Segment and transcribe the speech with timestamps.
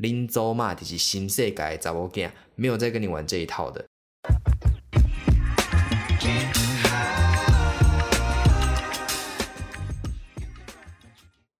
[0.00, 3.84] 林州嘛，就是新世界找我干，没有再跟你玩这一套的。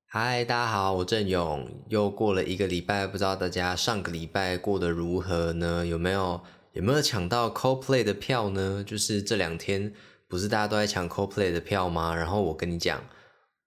[0.07, 1.69] 嗨，大家好，我郑勇。
[1.89, 5.85] 又过了一个礼拜，不知道大家上个礼拜过得如何呢？
[5.87, 6.41] 有没有
[6.73, 8.83] 有没有抢到 CoPlay 的票呢？
[8.83, 9.93] 就是这两天
[10.27, 12.15] 不是大家都在抢 CoPlay 的票吗？
[12.15, 13.05] 然后我跟你讲，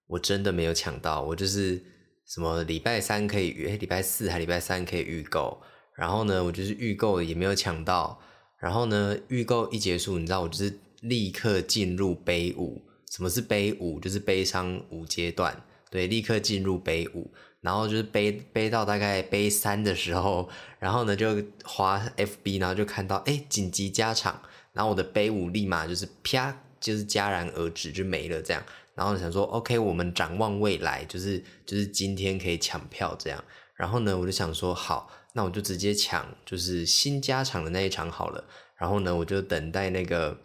[0.08, 1.22] 我真的没有抢到。
[1.22, 1.80] 我就是
[2.26, 5.60] 什么礼拜三可以预，礼拜四还礼拜三可以预购。
[5.94, 8.20] 然后呢，我就是预购也没有抢到。
[8.58, 12.82] 然后呢，预购一结束，你知道我就是立刻进入悲舞。
[13.10, 14.00] 什么是悲舞？
[14.00, 15.62] 就是悲伤五阶段。
[15.90, 17.30] 对，立刻进入杯五，
[17.60, 20.48] 然后就是杯杯到大概杯三的时候，
[20.80, 28.60] 然后呢就滑 FB，然后就看到哎紧急加场，然后我的杯五立马就是啪就是戛然而止就没了这样，
[28.94, 33.44] 然后想说 OK 我们展望未来，就是就是今天可以抢票这样，
[33.76, 38.44] 然后呢我就想说好，那我就直接抢就是新加场的那一场好了，
[38.76, 40.36] 然后呢我就等待那个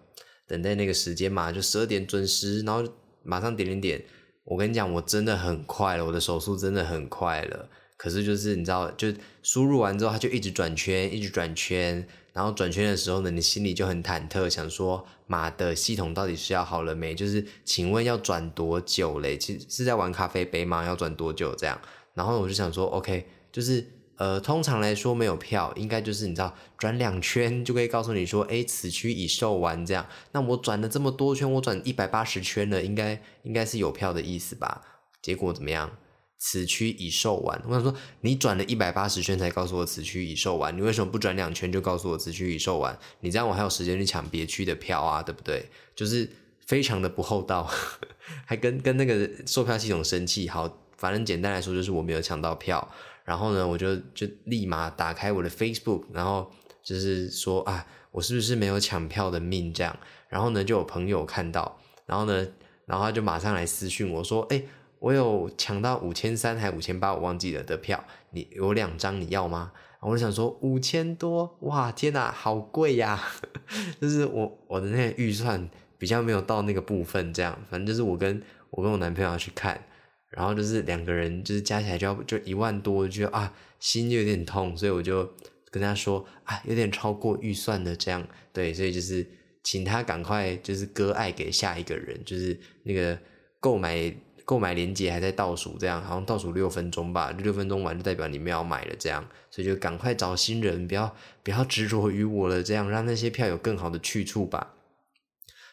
[0.47, 2.83] 等待那个时间嘛，就十二点准时，然后
[3.23, 4.05] 马上点点点。
[4.45, 7.69] 我跟你讲，我真的很快了，我的手速真的很快了。
[7.99, 12.07] 可是就是你知道，就输入完之后，它就一直转圈，一直转圈。
[12.31, 17.13] 然后转圈的时候呢，你心里就很忐忑，想说妈的，系统到底是要好了没？
[17.13, 19.37] 就是请问要转多久嘞？
[19.37, 20.85] 其实是在玩咖啡杯吗？
[20.85, 21.77] 要转多久这样？
[22.13, 23.85] 然后我就想说，OK，就是。
[24.19, 30.05] 呃，通常来说没有票，应该就是你知道转两圈就可以告诉你说，哎，此区已售完这样。
[30.33, 34.81] 那我转了这么多圈，我转一百八十圈了，应该应该是有票的意思吧？
[35.21, 35.89] 结果怎么样？
[36.39, 37.61] 此区已售完。
[37.67, 42.97] 我想说，你转了一百八十圈才告诉我此区已售完，你为什么不转两圈就告诉我此区已售完？
[43.19, 45.69] 你这样我还有时间去抢别区的票啊，对不对？
[45.93, 46.27] 就是
[46.65, 47.69] 非常的不厚道，
[48.45, 50.47] 还跟跟那个售票系统生气。
[50.47, 52.89] 好，反正简单来说就是我没有抢到票。
[53.25, 59.95] 然后呢，我就就立马打开我的 Facebook，然后就是说啊，我是不是没有抢票的命这样？
[60.29, 62.47] 然后呢，就有朋友看到，然后呢，
[62.85, 64.63] 然后他就马上来私讯我说，哎，
[64.99, 69.71] 我有抢到五千三还五千八，我忘记了的票，你有两张你要吗？
[70.01, 73.21] 我就想说五千多，哇，天哪，好贵呀！
[73.99, 79.83] 就是我我的那个预算比较没有到那个部分，这样，反正就是我跟我跟我男朋友要去看。
[80.29, 85.27] 然后就是两个人，就是加起来就要就一万多，就啊心就有点痛，所以我就
[85.71, 89.27] 跟他说啊有点超过预算的这样，对，所以就是
[89.63, 93.17] 请他赶快就是割爱给下一个人，就是那个
[93.59, 94.13] 购买
[94.49, 104.73] 购买链接还在倒数，这样好像倒数六分钟吧，六分钟完就代表你们要买了这样，所以就赶快找新人，不要不要执着于我了，这样让那些票有更好的去处吧。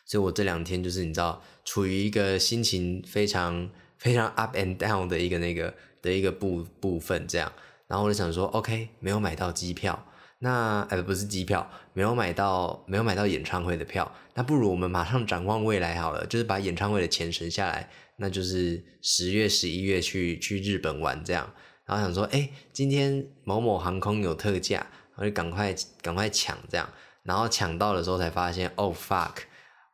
[0.05, 3.71] 所以我这两天就是你知道处于一个心情非常。
[3.99, 5.73] 非常 up and down 的一个那个
[6.03, 7.51] 的一个部部分，这样，
[7.87, 10.07] 然后我就想说，OK，没有买到机票，
[10.41, 21.53] 那呃不是机票，没有买到没有买到演唱会的票，那不如我们马上展望未来好了，就是把演唱会的钱省下来，那就是十月十一月去去日本玩这样，
[21.85, 26.89] 然后想说，哎，今天某某航空有特价，我就赶快赶快抢这样，
[27.23, 29.37] 然后抢到的时候才发现，Oh fuck，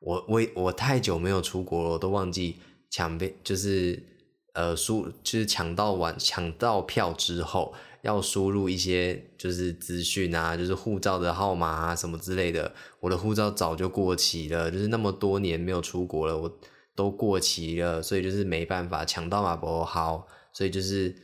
[0.00, 2.56] 我我我太久没有出国了，我都忘记。
[2.94, 3.98] 抢被就是
[4.52, 7.72] 呃输就是抢到完抢到票之后
[8.02, 12.70] 要输入一些就是资讯啊，就是护照的号码啊什么之类的。
[13.00, 16.60] 我的护照早就过期了，就是那么多年没有出国了，我
[16.94, 21.14] 都过期了，所以就是没办法抢到嘛不好，所以就是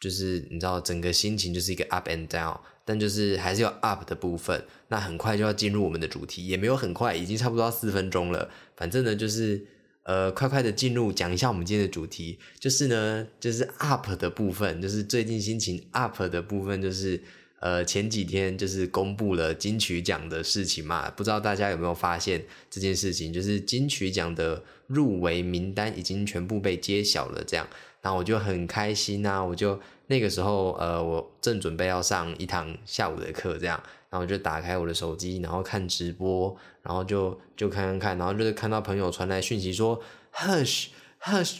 [0.00, 4.64] 就是你知道整个心情就是一个 up and down，但就是还是有 up 的部分。
[4.88, 8.50] 那很快就要进入我们的主题，也没有很快，已经差不多要四分钟了。
[8.76, 9.66] 反正呢就是。
[10.04, 17.22] 呃，快快的进入讲一下我们今天的主题，就是呢，就是 up 的部分，就是最近心情 up 的部分，就是
[17.60, 27.66] 呃前几天就是公布了金曲奖的事情嘛，不知道大家有没有发现这件事情，就是金曲奖的入围名单已经全部被揭晓了，这样，
[28.02, 33.82] 然后我就很开心啊，我就那个时候呃，我正准备要上一堂下午的课，这样。
[34.10, 40.02] 然后就打开我的手机，然后看直播，然后就就看看看，然后就是看到朋友传来讯息说
[40.32, 40.86] ，Hush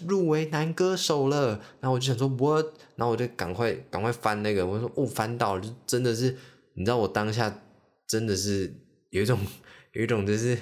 [0.07, 2.67] 入围男歌手了，然后我就想说 What，
[2.97, 6.37] 然后我就赶快赶快翻那个，我说哦翻到了，就真的是，
[6.75, 7.63] 你知道我当下
[8.07, 8.73] 真的是
[9.11, 9.39] 有一种
[9.93, 10.57] 有一种就是。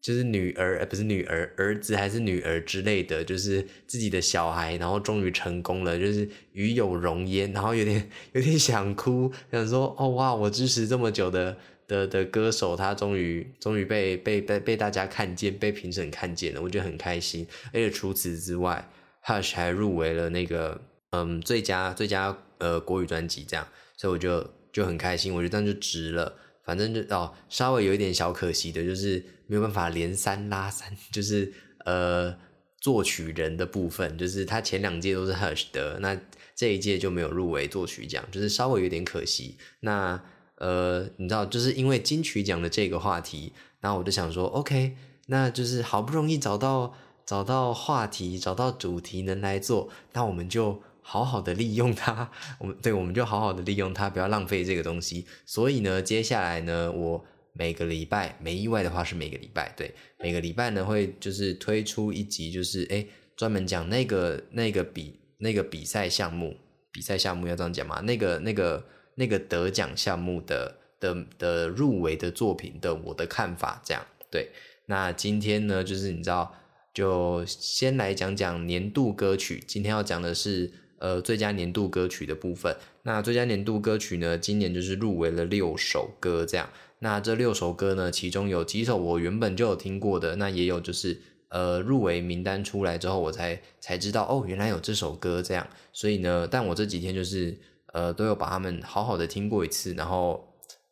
[0.00, 11.58] 就是女儿，不是女儿，儿子还是女儿之类的，就是自己的小孩，然后终于成功了，就是与有荣焉，然后有点有点想哭，想说哦哇，我支持这么久的
[11.88, 17.44] 的的歌手，他终于终于被被被被大家看见，被评审看见了，我觉得很开心。
[17.72, 18.88] 而且除此之外
[19.24, 20.80] ，Hush 还入围了那个
[21.10, 26.36] 嗯最佳最佳呃国语专辑这样，所以我就就很开心，我觉得这样就值了。
[26.62, 31.50] 反正就哦，稍微有一点小可惜的，就是没有办法连三拉三，就是
[31.86, 32.36] 呃
[32.78, 36.20] 作曲人的部分，就是他前两届都是 Hush 的，那
[36.54, 39.56] 这一届就没有入围作曲奖，就是稍微有点可惜。
[39.80, 40.22] 那
[40.58, 44.96] 呃，你知道，就是因为金曲奖的这个话题，然后我就想说，OK，
[45.26, 46.94] 那就是好不容易找到
[47.24, 50.82] 找到话题，找到主题能来做，那我们就。
[51.00, 55.24] 好好的利用它，我们对，我们就好好的利用它，不要浪费这个东西。
[55.46, 57.24] 所以呢，接下来呢，我
[57.54, 66.54] 每个礼拜，没意外的话是每个礼拜，对，每个礼拜呢会就是推出一集，就是哎，专门讲那个那个比那个比赛项目，
[66.92, 68.02] 比赛项目要这样讲嘛？
[68.02, 68.84] 那个那个
[69.18, 74.48] 那个得奖项目的的的入围的作品的我的看法，这样对。
[74.86, 76.54] 那今天呢，就是你知道，
[76.94, 80.72] 就先来讲讲年度歌曲，今天要讲的是。
[81.00, 86.68] 呃，最佳年度歌曲的部分，那最佳年度歌曲呢，今年就是入围了六首歌，这样。
[86.98, 95.64] 那这六首歌呢，其中有几首我原本就有听过的，那也有就是呃入围名单出来之后，我才才知道哦，原来有这首歌这样。
[95.92, 97.56] 所以呢，但我这几天就是
[97.98, 100.48] 呃都有把他们好好的听过一次，然后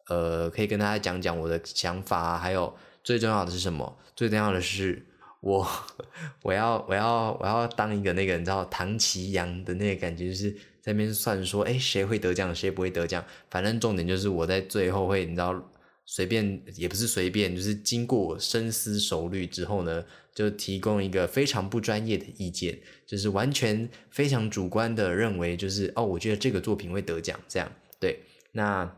[0.08, 2.74] 呃可以跟大家讲讲我的想法，还有
[3.04, 3.96] 最重要的是什么？
[4.16, 5.06] 最重要的是。
[5.46, 5.64] 我
[6.42, 10.50] 我要我要我要当一个那个你知道唐奇阳的那个感觉，就是
[10.80, 13.24] 在那边算说，哎，谁会得奖，谁不会得奖。
[13.48, 15.54] 反正重点就是我在最后会你知道
[16.06, 20.02] 随便也不是随便，就是经过深思熟虑之后呢，
[20.34, 27.70] 就提供一个非常不专业的意见，就是完全非常主观的认为，就是哦，我觉得这个作品会得奖，这样
[28.00, 28.20] 对。
[28.52, 28.96] 那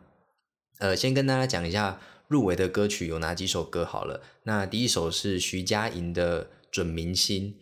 [0.79, 2.01] 呃，先跟大家讲一下。
[2.29, 3.87] 入围的歌曲有哪几首歌？
[3.87, 7.53] 好了，那第一首是徐佳莹的《准明星》，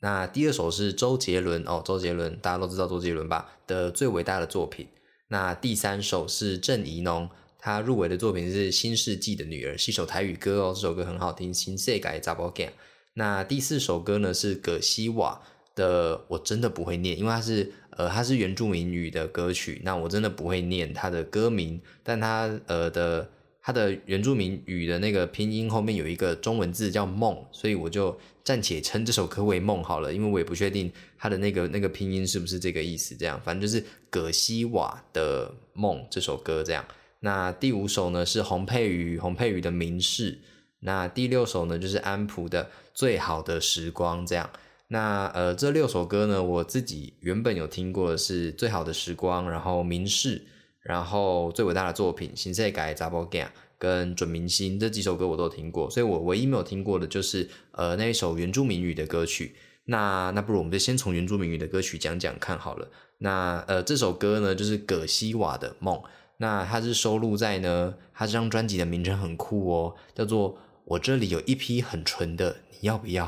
[0.00, 4.88] 那第二首是周杰伦哦，周杰伦大家都知道周杰伦吧的最伟大的作品。
[5.28, 7.28] 那第三首是郑怡农，
[7.64, 12.72] 他入围的作品是《新世纪的女儿》，是一首台语歌哦，这首歌很好听，新世改杂包 game。
[13.14, 15.40] 那第四首歌呢是葛西瓦
[15.74, 23.30] 的，我真的不会念，因为它是呃它是原住民语的歌曲，那我真的不会念它的歌名，但它呃的。
[23.66, 28.14] 它的原住民语的那个拼音后面有一个中文字叫梦，所以我就
[28.44, 33.16] 暂且称这首歌为梦好了，因为我也不确定它的那个那个拼音是不是这个意思。
[33.18, 36.84] 这样，反正就是葛西瓦的梦这首歌这样。
[37.24, 40.42] 那第五首呢是洪佩瑜，洪佩瑜的名士。
[40.80, 44.50] 那第六首呢就是安普的最好的时光这样。
[44.88, 50.42] 那呃这六首歌呢，我自己原本有听过的是最好的时光，然后名士。
[50.82, 53.46] 然后最伟大的作品《新世改》《Double Game》
[53.78, 59.56] 跟《准明星》这几首歌我都听过，所以我唯一没有听过的就是呃那一首原住民语的歌曲。
[59.86, 62.90] 那那不如我们就先从原住民语的歌曲讲讲看好了。
[63.16, 65.98] 那呃这首歌呢就是葛西瓦的梦，
[66.44, 73.26] 那它是收录在呢它这张专辑的名称很酷哦，叫做我这里有一批很纯的，你要不要？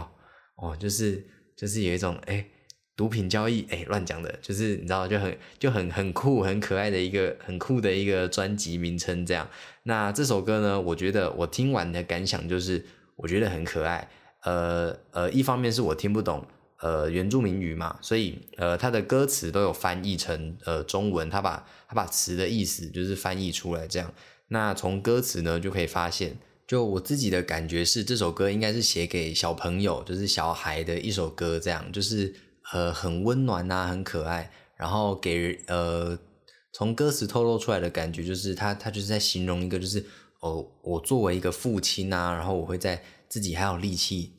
[0.57, 1.27] 哦，就是
[1.57, 2.45] 就是有一种哎。
[2.99, 9.47] 毒品交易，哎，乱讲的，就是你知道，就很就很很酷、很可爱的一个很酷的一个专辑名称，这样。
[9.83, 12.83] 那这首歌呢，我觉得我听完的感想就是，
[13.17, 14.09] 我觉得很可爱。
[14.45, 16.43] 呃呃，一方面是我听不懂
[16.81, 24.13] 呃原住民语嘛，所以呃它的歌词都有翻译成呃中文，他把他把词的意思就是翻译出来这样。
[24.49, 32.35] 那从歌词呢就可以发现，就我自己的感觉是，这首歌应该是写给小朋友，就是小孩的一首歌，这样就是。
[32.73, 36.19] 呃，很温暖呐，很可爱，然后给呃，
[36.73, 40.05] 从歌词透露出来的感觉就是他他就是在形容一个就是
[40.41, 44.33] 哦，我作为一个父亲呐，然后我会在自己还有力气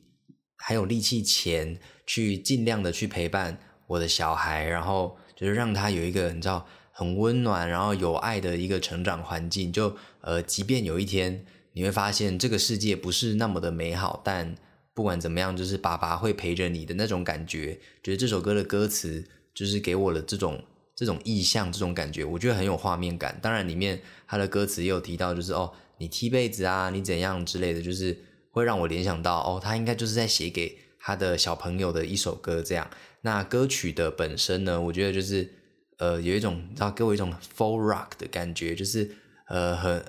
[0.58, 14.54] 还有力气前去尽量的去陪伴我的小孩，然后就是让他有一个你知道很温暖然后有爱的一个成长环境，就呃，即便有一天你会发现这个世界不是那么的美好，但。
[14.94, 17.78] 不管怎么样，就是爸爸会陪着你的那种感觉。
[18.02, 19.24] 觉得这首歌的歌词
[19.54, 20.60] 就是给我了这种
[20.96, 23.38] 这种意象，这种感觉，我觉得很有画面感。
[23.40, 28.18] 当然，里面他的歌词也有提到，就是哦，你踢被子啊，你怎样之类的，就是
[28.58, 32.62] 会让我联想到哦，他应该就是在写给他的小朋友的一首歌。
[32.62, 32.90] 这样，
[33.22, 35.50] 那歌曲的本身呢，我觉得就是
[35.98, 39.10] 呃，有一种知道给我一种 full rock 的感觉，就是
[39.48, 40.04] 呃很。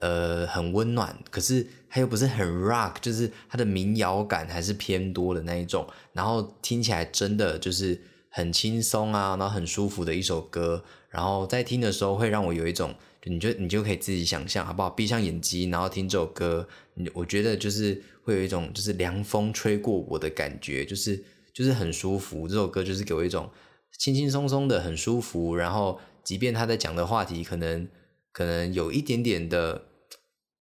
[0.00, 8.00] 呃，很温暖，可是它又不是很 rock，就是它的民谣感还是偏多的那一种，然后听起来真的就是
[8.30, 14.88] 很轻松啊，然后很舒服的一首歌，然后在听的时候会让我有一种，你就你就可以自己想象好不好？
[14.88, 16.68] 闭上眼睛，然后听这首歌，
[17.14, 22.46] 我觉得就是会有一种就是凉风吹过我的感觉，就是就是很舒服。
[22.48, 23.50] 这首歌就是给我一种
[23.98, 26.00] 轻轻松松的很舒服，然后。
[26.24, 27.88] 即便他在讲的话题可能
[28.32, 29.82] 可能有一点点的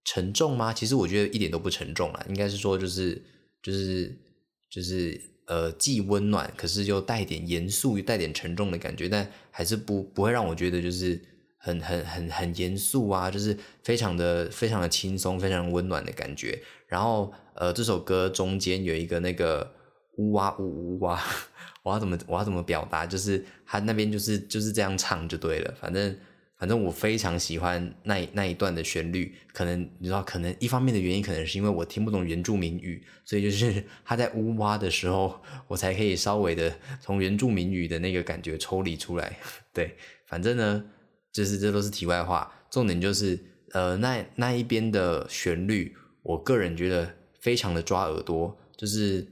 [0.06, 0.72] 沉重吗？
[0.72, 3.22] 其实我觉得一点都不沉重了，应该是说就是
[3.62, 4.18] 就是
[4.70, 11.20] 就是呃，既温暖，可是又带点严肃、又带点沉重的感觉，但还是不不会让我觉得就是
[11.58, 16.62] 很很很很严肃啊，就是非常的非常的轻松、非常温暖的感觉。
[16.88, 19.74] 然后呃，这首歌中间有一个那个
[20.18, 21.22] 呜哇呜呜哇。
[21.84, 23.06] 我要怎么我要怎么表达？
[23.06, 25.74] 就是他那边就是就是这样唱就对了。
[25.80, 26.14] 反正
[26.58, 29.34] 反正我非常喜欢那那一段的旋律。
[29.54, 39.38] 可能你知道，可能一方面的原因，可能是因为我听不懂原住民语，所以就是 他在呜哇的时候，我才可以稍微的从原住民语的那个感觉抽离出来。
[39.72, 39.96] 对，
[40.26, 40.84] 反正呢，
[41.38, 42.52] 就是这都是题外话。
[42.72, 43.40] 重点就是
[43.72, 49.28] 呃，那那一边的旋律，我个人觉得非常的抓耳朵，就是。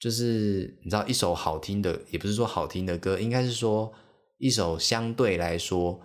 [0.00, 3.92] 就是你知道，一首好听的，也不是说好听的歌，应该是说
[4.38, 6.00] 一首相对来说，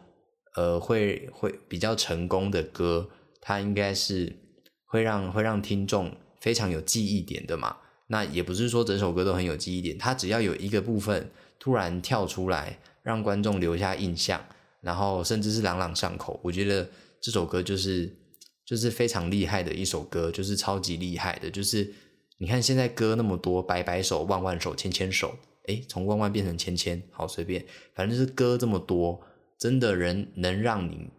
[0.57, 3.09] 呃，会会比较成功的歌，
[3.39, 4.35] 它应该是
[4.83, 7.77] 会让会让听众非常有记忆点的嘛。
[8.07, 14.45] 那也不是说整首歌都很有记忆点，它只要有一个部分突然跳出来，让观众留下印象，
[14.85, 16.87] 然后甚至是朗朗上口，我觉得
[17.19, 18.15] 这首歌就是
[18.63, 21.93] 就是非常厉害的一首歌，就是超级厉害的，就是。
[22.37, 25.37] 你看现在歌那么多，百百首、万万首、千千首，
[25.69, 27.65] 哎，从万万变成千千，好随便，
[27.95, 29.21] 反正就是歌这么多，
[29.57, 31.09] 真的人能让你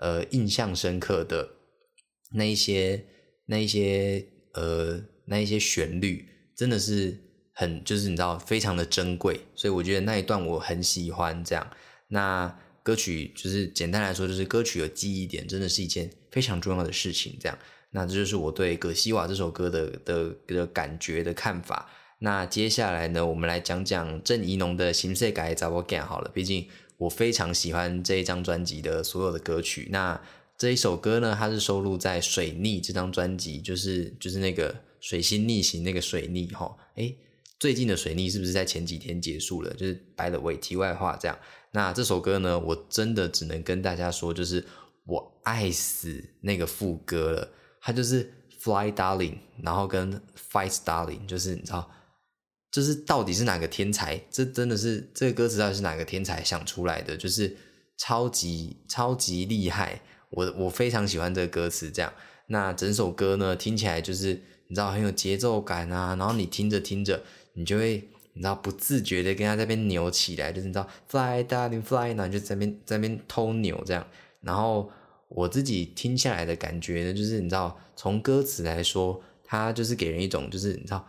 [0.00, 1.46] 呃印象深刻的
[2.32, 3.04] 那一些、
[3.44, 7.14] 那一些呃那一些旋律，真的是
[7.52, 11.70] 很就是你知道非常的珍贵，所以我觉得那一段我很喜欢这样。
[12.08, 17.58] 那歌曲就是简单来说，就是歌曲有记忆点，真的是一件非常重要的事情，这样。
[17.90, 21.90] 那这就是我对《葛西瓦》这首歌的的的感觉的看法。
[22.18, 26.30] 那接下来呢，我们来讲讲郑怡农的《新色改找我干》好了。
[26.34, 26.66] 毕竟
[26.98, 29.88] 我非常喜欢这一张专辑的所有的歌曲。
[29.90, 30.20] 那
[30.58, 36.76] 这一首歌呢，它是收录在《水逆》这张专辑，就是就是那个水星逆行那个水逆哈。
[36.96, 37.16] 诶，
[37.58, 39.72] 最近的水逆是不是在前几天结束了？
[39.74, 41.38] 就是白了尾题外话这样。
[41.72, 44.64] 那这首歌呢，我真的只能跟大家说，就是
[45.06, 47.50] 我爱死那个副歌了。
[47.80, 50.20] 它就是 Fly Darling，然后跟
[50.50, 51.90] Fight Darling，就是你知道，
[52.72, 54.18] 就是到底是哪个天才？
[54.30, 57.16] 这真的是这个歌词到底是哪个天才想出来的？
[57.16, 57.56] 就是
[57.98, 60.00] 超级超级厉害！
[60.30, 62.12] 我我非常喜欢这个歌词，这样。
[62.48, 64.32] 那整首歌呢，听起来就是
[64.68, 67.22] 你知道很有节奏感啊，然后你听着听着，
[67.54, 74.06] 你就会你知道不自觉的跟他这边扭起来，就是你知道 Fly Darling Fly，然后就在边在边偷扭这样，
[74.40, 74.90] 然后。
[75.28, 81.04] 我自己听下来的感觉呢，就是你知道，从歌词来说，它就是给人一种，就是你知道，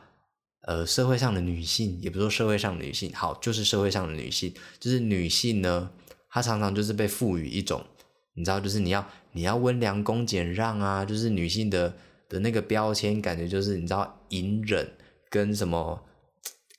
[0.61, 5.91] 呃，社会上的女性，也不说社会上的女性，好，就是社会上的女性，就是女性呢，
[6.31, 7.85] 她常常就是被赋予一种，
[8.33, 11.93] 你知道，就是你要你要温良恭俭让啊，就是女性的
[12.27, 14.89] 的那个标签，感觉就是你知道，隐忍
[15.29, 16.03] 跟什么，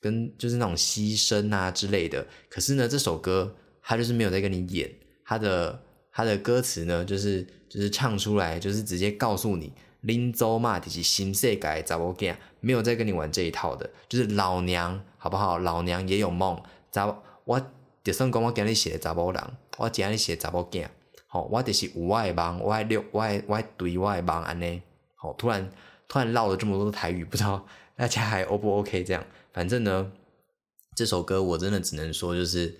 [0.06, 2.26] 跟就是那种牺牲啊之类的。
[2.48, 4.90] 可是呢，这首歌它就是没有在跟你演，
[5.24, 5.82] 它的。
[6.18, 9.70] 他的歌词呢，就是就是唱出来，就是直接告诉你，
[10.00, 15.58] 林州嘛，就是新世界找我干，没有在跟你玩这一套的，就是老娘好不好？
[15.58, 16.58] 老娘也有梦，
[16.90, 17.60] 找我
[18.02, 19.42] 就算讲我今日写查某人，
[19.76, 20.86] 我今日写查某囝，
[21.26, 24.80] 好，我就是有我的梦，我爱六，我爱我爱对我的梦安尼，
[25.16, 25.70] 好，突然
[26.08, 29.02] 突然唠了这么多台语，不知道大家还 O 不 OK？
[29.02, 30.12] 这样，反正呢，
[30.94, 32.78] 这首歌我真的只能说就是。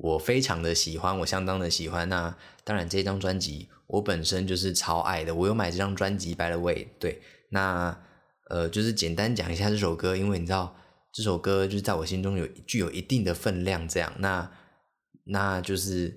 [0.00, 2.08] 我非常的喜欢，我相当的喜欢。
[2.08, 2.32] 那
[2.62, 5.34] 当然，这张专辑我本身就是超爱的。
[5.34, 7.20] 我有买这张专辑，By the way，对。
[7.48, 8.00] 那
[8.48, 10.76] 呃，就是简单讲一下这首歌，因为你知道
[11.12, 14.12] 这首歌就是在我心中有具有一定的分量，这样。
[14.18, 14.48] 那
[15.24, 16.16] 那就是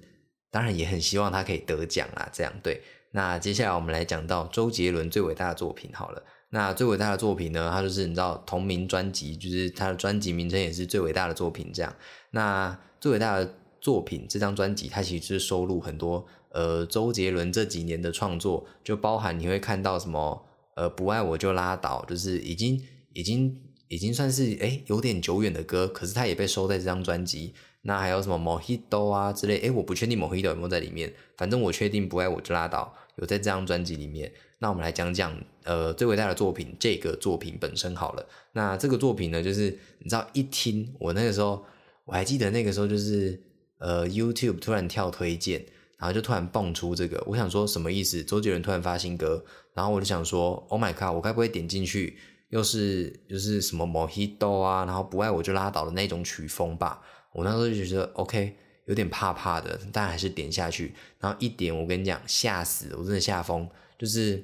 [0.51, 2.83] 当然也很希望他可以得奖啊，这样对。
[3.13, 6.23] 那接下来我们来讲到周杰伦最伟大的作品好了。
[6.51, 11.93] 那最伟大的作品呢，它就是你知道同名专辑，就是他的专辑名称也是最伟大的作品，这样。
[12.29, 13.55] 那最伟大的。
[13.81, 22.79] 作品这张专辑，它其实是收录很多呃周杰伦这几年的创作，就包含你会看到什么呃不爱我就拉倒，就是已经
[23.13, 27.55] 已经已经算是哎有点久远的歌，可是它也被收在这张专辑。
[27.81, 34.31] 那还有什么 Mojito 啊之类，哎我不确定 Mojito 有没有在里面，反正我确定不爱我就拉倒有在这张专辑里面。
[34.59, 38.25] 那我们来讲讲呃最伟大的作品这个作品本身好了。
[38.53, 41.65] 那这个作品呢，就是你知道一听我那个时候
[42.05, 43.41] 我还记得那个时候就是。
[43.83, 45.59] 呃，YouTube 突然跳推荐，
[45.97, 48.23] 然后就突然蹦出这个，我想说什么意思？
[48.23, 52.15] 周杰伦突然发新歌，然后我就想说，Oh my god，我该不会点进去
[52.49, 57.01] 又是就是什么 Mojito 啊，然后不爱我就拉倒的那种曲风吧？
[57.33, 60.93] 我那时候就觉得 OK，有点怕怕的，但还是点下去。
[61.19, 63.67] 然后一点，我跟你讲，吓死我，真的吓疯。
[63.97, 64.43] 就是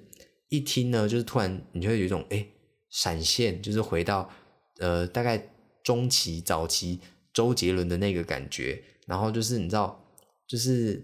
[0.49, 2.45] 一听呢，就是突然你就会有一种哎
[2.89, 4.29] 闪现，就是回到
[4.79, 5.49] 呃大概
[5.83, 6.99] 中期早期
[7.33, 8.81] 周杰伦的那个感觉。
[9.05, 10.03] 然后就是你知道，
[10.47, 11.01] 就是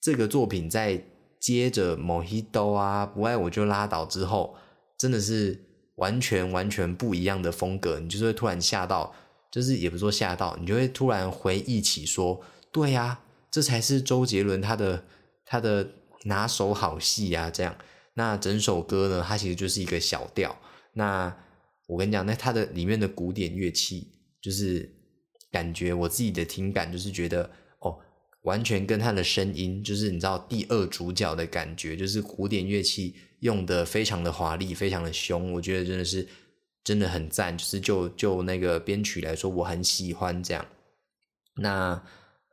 [0.00, 1.02] 这个作品在
[1.40, 4.56] 接着《Mojito》啊，《不爱我就拉倒》之后，
[4.98, 5.58] 真的是
[5.96, 7.98] 完全完全不一样的风格。
[7.98, 9.14] 你就是会突然吓到，
[9.50, 15.04] 就是也不说吓到，你就会突然回忆起说，对呀，这才是周杰伦他的
[15.46, 15.88] 他的
[16.24, 17.50] 拿手好戏呀。
[17.50, 17.74] 这样，
[18.16, 20.54] 那整首歌呢，它其实就是一个小调。
[20.92, 21.34] 那
[21.86, 24.08] 我跟你讲，那它的里面的古典乐器
[24.42, 24.92] 就是。
[25.52, 27.96] 感觉我自己的听感就是觉得哦，
[28.42, 36.26] 完全跟他的声音，就是你知道第二主角的感觉，就是古典乐器用的非常的华丽，非常的凶，我觉得真的是
[36.84, 37.56] 真的很赞。
[37.56, 40.66] 就是就就那个编曲来说，我很喜欢这样。
[41.54, 42.02] 那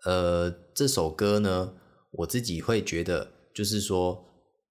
[0.06, 1.74] 呃，这首歌呢，
[2.12, 4.24] 我自己会觉得，就是说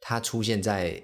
[0.02, 1.02] 它出现在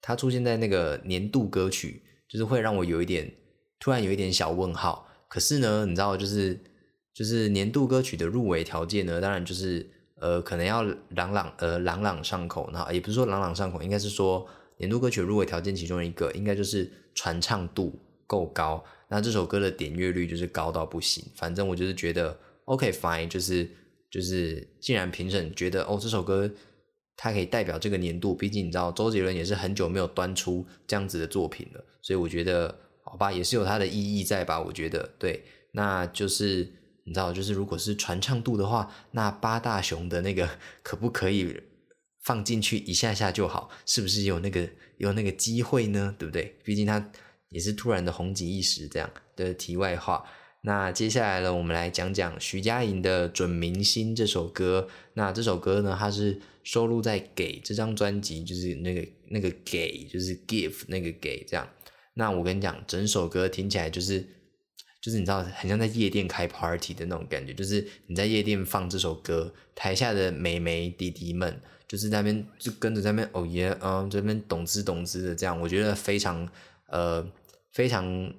[0.00, 3.32] 它出现在那个年度歌曲，就是会让我有一点
[3.78, 5.06] 突然有一点小问号。
[5.28, 6.58] 可是呢，你知道，就是
[7.14, 9.86] 就是年度歌曲的入围条件呢，当然就是
[10.16, 14.46] 呃，可能要朗朗呃朗朗上口，然后也不是说朗朗上口，应该是说
[14.78, 18.82] 年度歌曲入围条件其中一个，应该就是传唱度够高。
[19.08, 21.24] 那这首歌的点阅率就是高到不行。
[21.36, 23.68] 反正我就是觉得 OK fine，就是
[24.10, 26.50] 就是既然评审觉得哦这首歌
[27.22, 32.78] 它可以代表这个年度，毕竟你知道周杰伦也是很久没有端出这样子的作品了，所以我觉得。
[33.04, 34.58] 好吧，也是有它的意义在吧？
[34.58, 36.72] 我觉得对，那就是
[37.04, 40.48] 你知道，就是如果是传唱度的话，那八大熊的那个
[40.82, 41.60] 可不可以
[42.22, 43.68] 放进去一下下就好？
[43.84, 44.66] 是不是有那个
[44.98, 46.14] 有那个机会呢？
[46.16, 46.56] 对不对？
[46.64, 47.10] 毕竟它
[47.50, 50.24] 也是突然的红极一时这样的题外话。
[50.62, 54.88] 那接下来呢，我们来讲讲徐佳莹的《准明星》这首歌。
[55.14, 61.68] 那这首歌呢，它是收录在《给》这张专辑，就是那个那个给，就是 give 那个给这样。
[62.14, 64.20] 那我跟你讲，整首歌听起来就是，
[65.00, 67.54] 就是你知道，很像在夜店开 party 的那种感觉。
[67.54, 76.48] 就是你在夜店放这首歌，台下的美眉弟弟们就是那边就跟着在那边哦耶，嗯，这边懂之懂之的这样，我觉得非常
[76.88, 77.26] 呃
[77.72, 78.32] 非常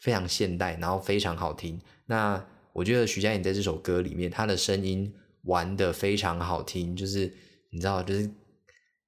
[0.00, 1.80] 非常现代，然后非常好听。
[2.06, 5.12] 那我觉得徐佳莹在这首歌里面，她的声音
[5.42, 7.32] 玩的非常好听，就是
[7.70, 8.30] 你知道，就是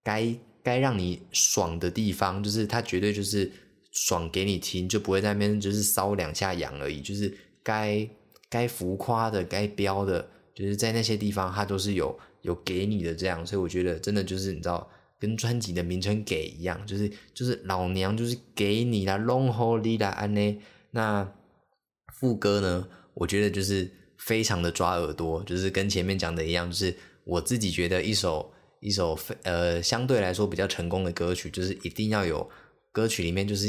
[0.03, 3.51] 该该让你爽的地方，就是他绝对就是。
[3.91, 7.01] 爽给你听，就不会在那边就是搔两下痒而已。
[7.01, 8.09] 就是该
[8.49, 13.45] 该浮夸的、该飙的，就是在那些地方，他都是有有给你的这样。
[13.45, 20.59] 所以我觉得真的就是你知道，跟专辑的名称给一样，就是就是老娘就是给你啦，Long Holy 啦安呢。
[20.93, 21.33] 那
[22.21, 26.95] 副歌呢，我觉得就是非常的抓耳朵，就是跟前面讲的一样，就是
[27.29, 32.51] 我自己觉得一首一首非呃相对来说比较成功的歌曲，就是一定要有。
[32.91, 33.69] 歌曲里面就是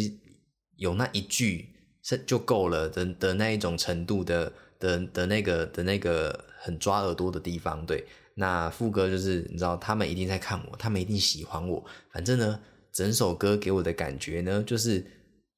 [0.77, 1.67] 有那一句
[2.01, 8.03] 是就够了的的那一种程度的的的那个的那个很抓耳朵的地方，对。
[8.35, 11.83] 那副歌就是你知道他们一定在看我，他们一定喜欢我。
[12.11, 12.59] 反正呢，
[12.93, 15.05] 整首歌给我的感觉呢，就是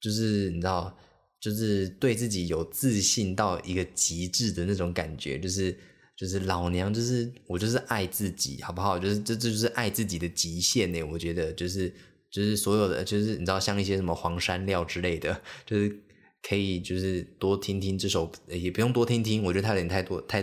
[0.00, 0.94] 就是你知道，
[1.40, 5.74] 就是对自己有自信到一个极致的那种感觉，就是
[6.16, 8.98] 就是老娘就是我就是爱自己，好不好？
[8.98, 11.02] 就是这这就是爱自己的极限呢。
[11.02, 11.92] 我觉得就是。
[12.34, 15.94] 就是所有的，就是你知道，像一些什么黄山料之类的， 就是
[16.40, 20.42] 可以，就是多听听这首，也不用多听听，我觉得他有点太多，太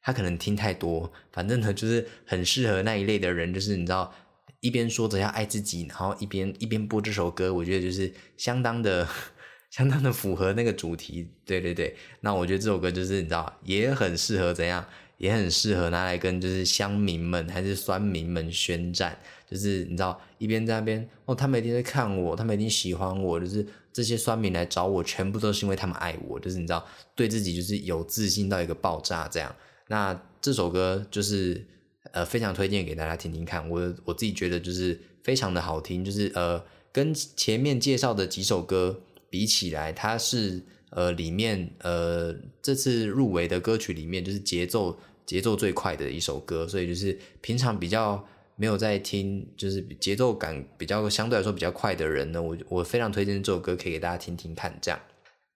[0.00, 1.12] 他可能听太多。
[1.32, 4.14] 反正呢，就是很适合那一类的人，就是你知道，
[4.60, 9.04] 一边说着要爱自己，然后一边一边播这首歌，我觉得就是相当的、
[9.76, 11.28] 相当的符合那个主题。
[11.44, 14.86] 对对对，那我觉得这首歌就是你知道，也很适合怎样，
[15.18, 19.18] 也很适合拿来跟就是乡民们还是酸民们宣战。
[19.46, 23.38] 就是你知道，一边在那边哦，他们一定在看我，他们一定喜欢我。
[23.38, 26.40] 就是这些酸民来找我，全部都是因为他们爱我。
[26.40, 29.54] 就是你知道，对自己就是有自信到一个爆炸这样。
[29.88, 31.64] 那这首歌就是
[32.12, 33.68] 呃，非常推荐给大家听听看。
[33.68, 36.04] 我我自己觉得就是非常的好听。
[36.04, 40.62] 就是呃，跟前面介绍的几首歌比起来，它是
[40.94, 46.66] 呃里面呃这次入围的歌曲里面就是节奏节奏最快的一首歌。
[46.66, 48.26] 所以就是平常比较。
[48.56, 54.78] 没有在听，就是节奏感比较相对来说比较快的人呢，我我非常推荐这首歌，可以给大家听听看。
[54.80, 55.00] 这样，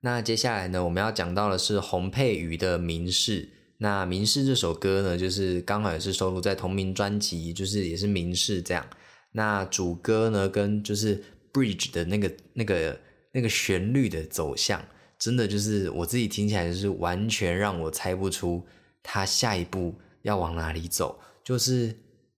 [0.01, 3.42] 那接下来呢，我们要讲到的是洪佩瑜的《明示》。
[3.77, 8.85] 那《明示》这首歌呢，就是刚好也是收录在同名专辑，就是也是《明示》这样。
[9.31, 11.22] 那主歌呢，跟就是
[11.53, 12.98] Bridge 的那个那个
[13.33, 14.85] 那个旋律的走向，
[15.18, 18.64] 真的就是我自己听起来就是完全让我猜不出
[19.02, 21.94] 他下一步要往哪里走，就是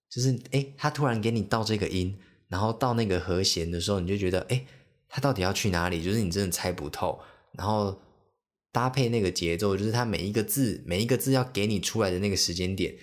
[0.08, 2.16] 就是哎，他突然给你到这个音，
[2.48, 4.64] 然后到那个和弦的时候，你就觉得哎，
[5.08, 6.02] 他到底要去哪里？
[6.02, 7.20] 就是你真的猜不透。
[7.52, 8.00] 然后
[8.72, 12.94] 搭配那个节奏，就是他每一个字每一个字要给你出来的那个时间点，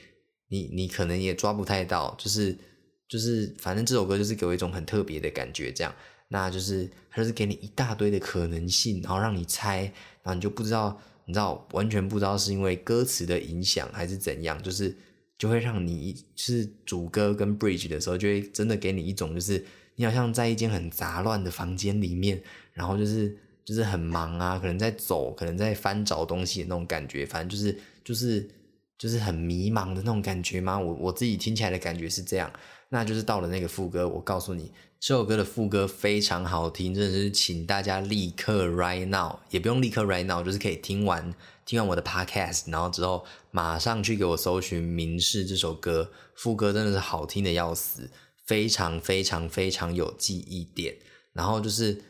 [0.49, 2.15] 你你可能也抓不太到。
[2.17, 2.57] 就是
[3.07, 5.93] 就是反正这首歌就是给我一种很特别的感觉，这样。
[6.29, 9.83] 那就是他就是给你一大堆的可能性，然后让你猜，
[10.23, 10.99] 然后你就不知道。
[11.29, 14.95] 你知道完全不知道是因为歌词的影响还是怎样，就是
[15.37, 19.61] 就会让你是主歌跟 bridge 的时候，就会真的给你一种就是
[19.97, 28.49] 你好像在一间很杂乱的房间里面，然后就是就是很忙啊，可能在走，可能在翻找东西的那种感觉，反正就是就是
[28.97, 30.79] 就是很迷茫的那种感觉吗？
[30.79, 32.51] 我我自己听起来的感觉是这样。
[32.89, 41.33] 那就是到了那个副歌，我告诉你，这首歌的副歌非常好听，真的是请大家立刻 right now，也不用立刻 right now，就是可以听完
[41.65, 48.10] 听完我的 podcast，然后之后马上去给我搜寻《明示》这首歌，副歌真的是好听的要死，
[48.45, 50.95] 非常非常非常有记忆点，
[51.33, 52.01] 然后就是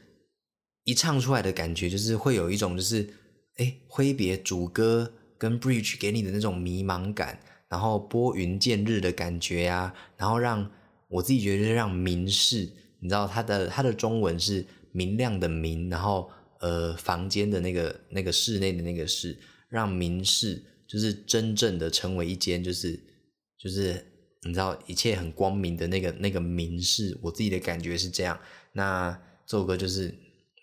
[0.83, 3.09] 一唱出来的感觉，就是会有一种就是
[3.55, 7.39] 哎挥别主歌跟 bridge 给你的那种迷茫感。
[7.69, 10.71] 然后拨云见日的感觉呀，然后让
[11.09, 12.69] 我自己觉得就是让明示，
[13.01, 16.29] 你知道它的它的中文是明亮的明，然后
[16.61, 22.97] 呃房间的那个那个室内的那个室，让明示就是真正的成为一间就是
[23.61, 24.01] 就是
[24.43, 28.39] 你知道一切很光明的那个那个明示，我自己的感觉是这样。
[28.71, 29.11] 那
[29.45, 30.15] 这首歌就是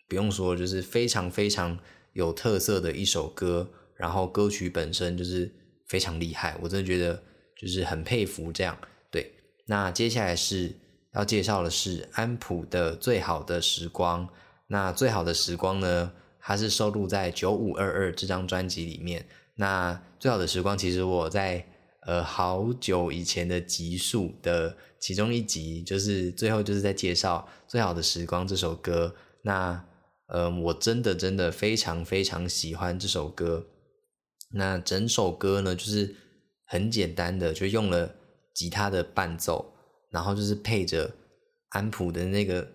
[0.08, 1.78] 不用说，就是非常非常
[2.14, 5.52] 有特色的一首歌，然后歌曲本身就是。
[5.86, 7.22] 非常厉害，我真的觉得
[7.60, 8.76] 就是很佩服这样。
[9.10, 9.30] 对，
[9.66, 10.74] 那接下来是
[11.12, 14.26] 要介绍的是安普的最好的时光。
[14.68, 19.26] 那最好的时光呢，它是收录在九五二二这张专辑里面。
[19.56, 21.62] 那最好的时光，其实我在
[22.06, 29.14] 呃好久以前的集数的其中一集，就是最后就是在介绍最好的时光这首歌。
[29.42, 29.84] 那
[30.28, 33.66] 嗯，我真的真的非常非常喜欢这首歌。
[34.56, 36.14] 那整首歌呢，就是
[36.66, 38.14] 很简单的，就用了
[38.54, 39.74] 吉他的伴奏，
[40.10, 41.12] 然后就是配着
[41.70, 42.68] 安普的那个，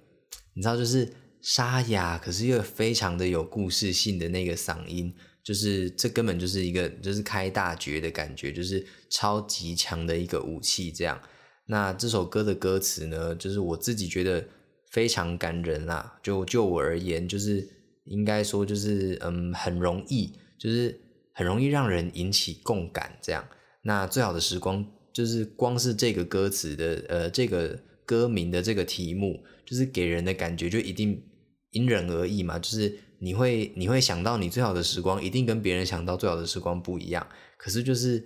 [0.53, 1.09] 你知道，就是
[1.41, 10.91] 沙哑，可是又非常的有故事性的那个嗓音，就是这根本就是一个就是开大绝的感觉，就是超级强的一个武器。
[10.91, 11.21] 这样，
[11.67, 14.45] 那这首歌的歌词呢，就是我自己觉得
[14.91, 16.19] 非常感人啦。
[16.21, 17.65] 就就我而言，就是
[18.03, 20.99] 应该说，就是嗯，很容易，就是。
[21.39, 23.47] 很容易让人引起共感，这样。
[23.83, 31.23] 那最好的时光就是光是这个歌词的，呃，这个歌名的这个题目，就是给人的感觉就一定
[31.71, 32.59] 因人而异嘛。
[32.59, 37.25] 就是你会你会想到你最好的时光，一定跟别人想到最好的时光不一样。
[37.57, 38.21] 可是就是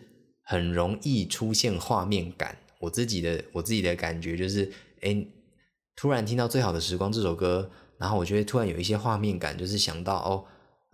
[0.45, 2.57] 很容易出现画面感。
[2.79, 4.71] 我自己的我自己的感觉就是，
[5.01, 5.23] 哎，
[5.95, 10.45] 突然听到最好的时光这首歌，然后我觉得突然有一些画面感，就是想到哦，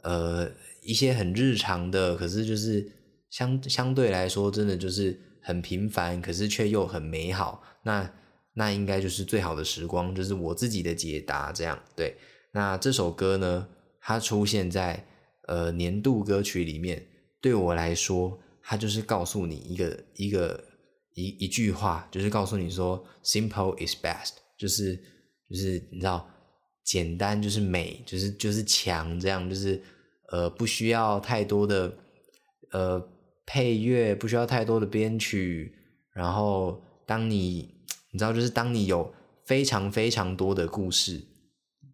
[0.04, 0.52] 呃。
[0.82, 2.90] 一些很日常的，可是就是
[3.30, 7.64] 相相对来说，真的就是很平凡，可是却又很美好。
[7.84, 8.12] 那
[8.54, 11.52] 那应该就是最好的时光，就是我自己的解答。
[11.52, 12.16] 这样对。
[12.52, 13.68] 那这首歌呢，
[14.02, 15.06] 它出现在
[15.48, 17.06] 呃年度歌曲里面，
[17.42, 20.64] 对我来说，它就是告诉你一个一个
[21.14, 24.96] 一一句话，就是告诉你说，simple is best，就是
[25.50, 26.30] 就是你知道，
[26.84, 29.82] 简单就是美，就是就是强，这样就是。
[30.32, 31.98] 呃，不需要太多的
[32.72, 33.10] 呃
[33.46, 35.76] 配乐，不需要太多的编曲。
[36.14, 37.76] 然后，当你
[38.12, 39.14] 你知道，就是当你有
[39.46, 41.24] 非常非常多的故事，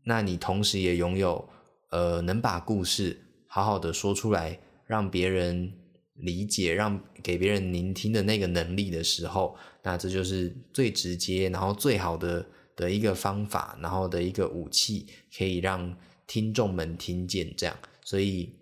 [0.05, 1.47] 那你同时也拥有
[1.91, 3.17] 呃能把故事
[3.47, 5.73] 好好的说出来，让别人
[6.15, 12.45] 理解，让给别人聆听的那个能力的时候，那这就是最直接，然后最好的
[12.75, 15.05] 的一个方法，然后的一个武器，
[15.37, 15.95] 可以让
[16.25, 17.77] 听众们听见这样。
[18.05, 18.53] 所以，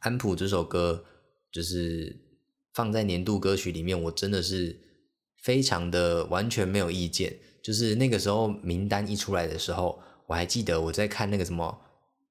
[0.00, 1.02] 安普这首歌
[1.50, 2.14] 就是
[2.74, 4.78] 放在年度歌曲里面，我真的是
[5.42, 7.38] 非常的完全没有意见。
[7.62, 11.80] 就是那个时候名单一出来的时候，我还记得我在看那个什么，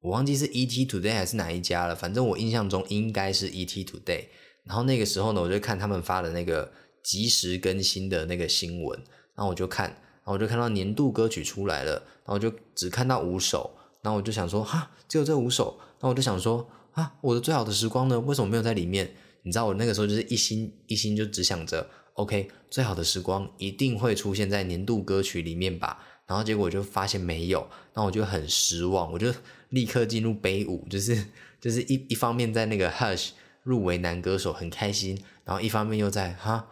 [0.01, 4.25] 我忘记是 ET Today 还是哪一家了，反正我印象中应该是 ET Today。
[4.65, 6.71] 然后那个时候呢，我就看他们发的那个
[7.03, 8.99] 即时更新的那个新闻，
[9.33, 13.71] 然后我就看，然后我就看到年度歌曲出来了，然后我就只看到五首，
[14.03, 15.79] 然后我就想说，哈，只有这五首。
[16.01, 18.19] 那我就想说啊，我的最好的时光呢？
[18.19, 19.13] 为什么没有在里面？
[19.43, 26.05] 你知道我那个时候就是一心一心就只想着，OK，最好的时光一定会出现在年度歌曲里面吧。
[26.27, 29.33] 然后结果就发现没有，那我就很失望，我就
[29.69, 31.25] 立刻进入悲舞，就是
[31.59, 33.29] 就是一一方面在那个 Hush
[33.63, 36.67] 入围男歌手很开心，然后一方面又在哈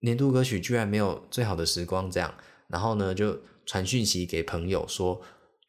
[0.00, 2.32] 年度歌曲居然没有最好的时光这样，
[2.68, 5.20] 然后呢就传讯息给朋友说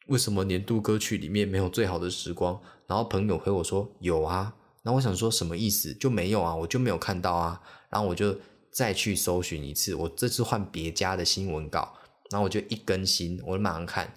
[0.06, 2.58] 为什么年度歌曲里面没有最好的时光？
[2.86, 5.92] 然后朋友回我说有啊，那我想说什么意思？
[5.94, 8.36] 就没有啊，我就没有看到啊，然后我就
[8.70, 11.94] 再去搜寻一次，我这次换别家的新闻稿，
[12.30, 14.12] 然后我就一更新，我就马上看，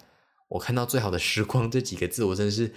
[0.48, 2.72] 我看到最好的时光这几个字，我真的是。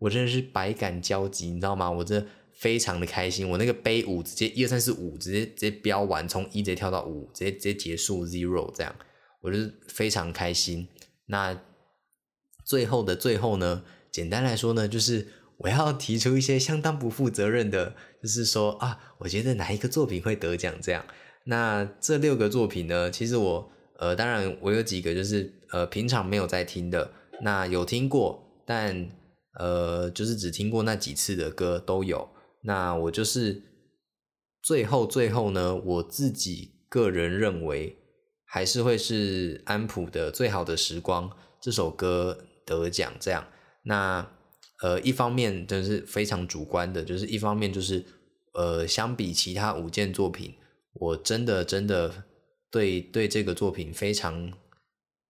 [0.00, 1.90] 我真的是百感交集，你知道吗？
[1.90, 3.50] 我真的非常的开心。
[3.50, 8.94] 我那个杯五直接一二三四五直接直接标完，从一直接跳到五，直接直接结束 zero 这样，
[9.40, 9.58] 我就
[9.88, 10.86] 非常开心。
[11.26, 11.60] 那
[12.64, 13.82] 最后的最后呢，
[14.12, 15.26] 简单来说呢，就是
[15.58, 21.04] 我要提出一些相当不负责任的，就是说啊，我觉得哪一个作品会得奖这样。
[21.44, 27.10] 那这六个作品呢，其实我呃，当然我有几个就是呃平常没有在听的，
[27.42, 29.10] 那有听过，但。
[29.58, 32.28] 呃，就是只听过那几次的歌都有。
[32.62, 33.60] 那我就是
[34.62, 37.96] 最后最后呢，我自己个人认为
[38.46, 41.28] 还是会是安普的《最好的时光》
[41.60, 43.12] 这首歌得奖。
[43.18, 43.48] 这样，
[43.82, 44.24] 那
[44.82, 48.04] 呃，一方面就是非常主观的，就是一方面就是
[48.54, 50.54] 呃，相比其他五件作品，
[50.94, 52.24] 我真的真的
[52.70, 54.52] 对对这个作品非常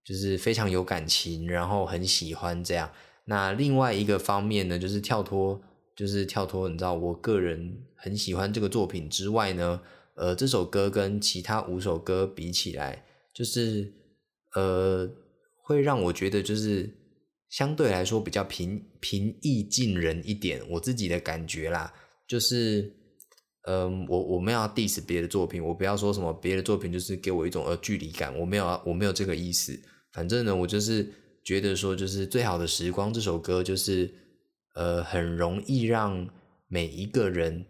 [0.05, 2.91] 就是非常有感情，然后很喜欢这样。
[3.25, 5.61] 那另外一个方面呢，就是跳脱，
[5.95, 6.69] 就是跳脱。
[6.69, 9.81] 你知道，我个人很喜欢这个作品之外呢，
[10.15, 13.93] 呃，这首歌跟其他五首歌比起来，就是
[14.55, 15.11] 呃，
[15.63, 16.98] 会让我觉得就是
[17.49, 20.61] 相对来说比较平平易近人一点。
[20.71, 21.93] 我自己的感觉啦，
[22.27, 22.93] 就是，
[23.63, 29.79] 嗯，我我们要 diss 别的作品，我不要说什么别的作品就是给我一种呃距离感，我没有我没有这个意思。
[30.13, 31.13] 反正呢，我就是。
[31.45, 34.13] 觉得说就是最好的时光这首歌，就是
[34.75, 36.29] 呃很容易让
[36.67, 37.65] 每一个人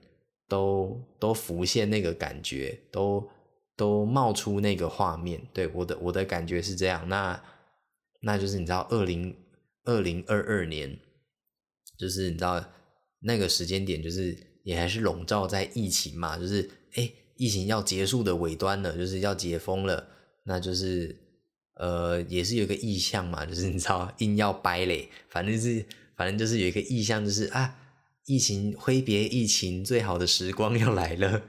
[0.48, 3.24] 都都浮现那个感觉，都
[3.76, 5.40] 都冒出那个画面。
[5.52, 7.08] 对我的我的感觉是这样。
[7.08, 7.40] 那
[8.20, 9.32] 那就是你知道，二零
[9.88, 10.98] 二零二二年，
[11.98, 12.64] 就是你知道
[13.20, 20.07] 那个时间点，就是也还是笼罩在疫情嘛，就是哎疫情要结束的尾端了，就是要解封了，
[20.44, 21.16] 那就是。
[21.81, 27.72] 呃，也是有一个意向嘛，就是你知道，硬要掰嘞，反正是，反正就是有一个意向，就是啊，
[28.27, 31.40] 疫情挥别疫情，最好的时光要来了，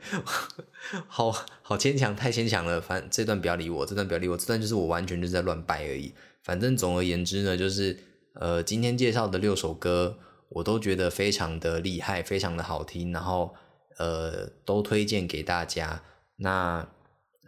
[1.10, 1.32] 好
[1.64, 2.80] 好牵强，太牵强了。
[2.80, 6.14] 反这段不要理我，这段不要理我，这段就是我完全就是在乱掰而已。
[6.44, 7.98] 反正总而言之呢，就是
[8.36, 10.18] 呃，今天介绍的六首歌，
[10.50, 13.54] 我都觉得非常的厉害，非常的好听，然后
[13.98, 16.04] 呃，都推荐给大家。
[16.38, 16.88] 那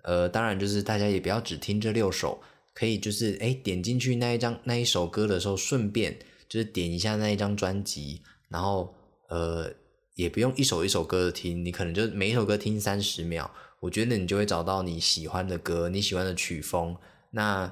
[0.04, 2.42] 呃，当然就是大家也不要只听这六首。
[2.74, 6.18] 可以就是哎，点进去那一张那一首歌的时候，顺便
[6.48, 8.96] 就是点一下那一张专辑，然后
[9.28, 9.70] 呃，
[10.16, 16.96] 也不用一首一首歌的听，你可能就每一首歌听三十秒，我觉得你就会找到你喜欢的歌，你喜欢的曲风。
[17.32, 17.72] 那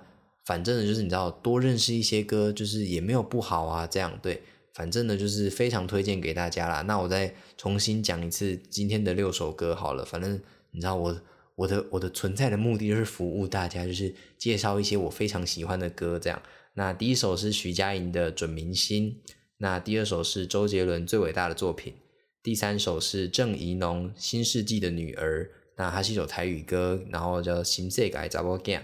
[0.49, 3.85] 反正呢，就是你知道多认识一些歌，就是也没有不好啊。
[3.85, 4.41] 这样对，
[4.73, 6.81] 反正呢就是非常推荐给大家啦。
[6.81, 11.15] 那我再重新讲一次今天的六首歌好了，反正你知道我。
[11.59, 16.17] 我的我的存在的目的就是服务大家，就是介绍一些我非常喜欢的歌。
[16.17, 16.41] 这样，
[16.75, 19.11] 那第一首是徐佳莹的《准明星》，
[19.57, 21.95] 那第二首是周杰伦最伟大的作品，
[22.41, 25.43] 第三首是郑怡农《新世纪的女儿》，
[25.75, 28.77] 那它是一首台语歌，然后叫《新世界查某囝》。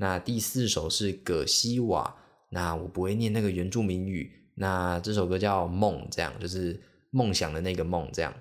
[0.00, 2.16] 那第四首是葛西瓦，
[2.48, 8.08] 那我不会念那个原住民语，那这首歌叫《梦》，这样就是梦想的那个梦。
[8.10, 8.34] 这样，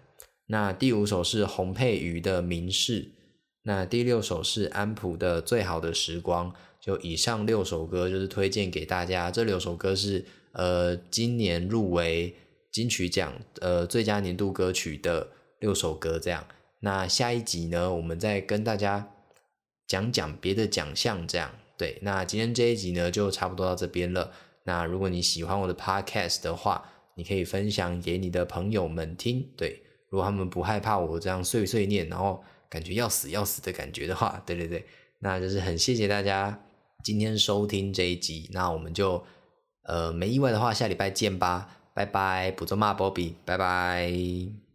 [0.48, 3.04] 那第五首是洪佩瑜的《明示》。
[3.64, 9.30] 那第六首是安普的最好的时光，就以上六首歌就是推荐给大家。
[9.30, 12.34] 这六首歌是呃今年入围
[12.72, 15.28] 金曲奖呃最佳年度歌曲的
[15.60, 16.18] 六首歌。
[16.18, 16.48] 这样，
[16.80, 19.12] 那下一集呢，我们再跟大家
[19.90, 21.28] 讲讲别的奖项。
[21.28, 24.32] 这样，对，那今天这一集呢就差不多到这边了。
[24.64, 29.46] 那如果你喜欢我的 podcast 的话，你可以分享给你的朋友们听。
[29.58, 32.42] 对，如果他们不害怕我这样碎碎念，然后。
[32.72, 34.86] 感觉要死要死的感觉的话， 对对对，
[35.22, 36.62] 那就是很谢谢大家
[37.04, 39.26] 今天收听这一集，那我们就
[39.86, 44.69] 呃没意外的话，下礼拜见吧，拜拜，不做骂波比，拜拜。